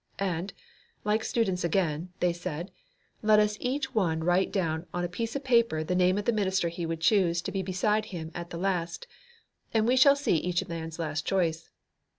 And, 0.17 0.51
like 1.03 1.23
students 1.23 1.63
again, 1.63 2.11
they 2.21 2.33
said 2.33 2.71
Let 3.21 3.55
each 3.61 3.93
one 3.93 4.23
write 4.23 4.51
down 4.51 4.87
on 4.95 5.03
a 5.03 5.07
piece 5.07 5.35
of 5.35 5.43
paper 5.43 5.83
the 5.83 5.93
name 5.93 6.17
of 6.17 6.25
the 6.25 6.31
minister 6.33 6.69
he 6.69 6.87
would 6.87 7.01
choose 7.01 7.39
to 7.43 7.51
be 7.51 7.61
beside 7.61 8.05
him 8.05 8.31
at 8.33 8.49
the 8.49 8.57
last, 8.57 9.05
and 9.75 9.87
we 9.87 9.95
shall 9.95 10.15
see 10.15 10.37
each 10.37 10.67
man's 10.67 10.97
last 10.97 11.27
choice. 11.27 11.69